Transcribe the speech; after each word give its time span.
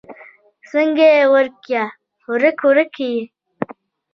څنګه 0.69 1.05
يې 1.15 1.23
وړکيه؛ 1.31 1.85
ورک 2.29 2.57
ورک 2.67 2.95
يې؟ 3.05 3.15